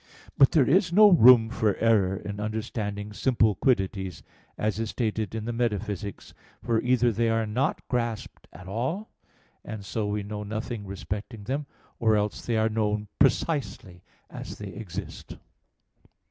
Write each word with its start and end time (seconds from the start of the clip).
But 0.35 0.53
there 0.53 0.67
is 0.67 0.91
no 0.91 1.11
room 1.11 1.47
for 1.51 1.75
error 1.75 2.15
in 2.15 2.39
understanding 2.39 3.13
simple 3.13 3.53
quiddities, 3.53 4.23
as 4.57 4.79
is 4.79 4.89
stated 4.89 5.35
in 5.35 5.43
Metaph. 5.45 5.89
ix, 5.89 6.01
text. 6.01 6.33
22; 6.65 6.65
for 6.65 6.81
either 6.81 7.11
they 7.11 7.29
are 7.29 7.45
not 7.45 7.87
grasped 7.87 8.47
at 8.51 8.67
all, 8.67 9.11
and 9.63 9.85
so 9.85 10.07
we 10.07 10.23
know 10.23 10.41
nothing 10.41 10.87
respecting 10.87 11.43
them; 11.43 11.67
or 11.99 12.15
else 12.15 12.43
they 12.43 12.57
are 12.57 12.67
known 12.67 13.09
precisely 13.19 14.01
as 14.31 14.57
they 14.57 14.69
exist. 14.69 15.37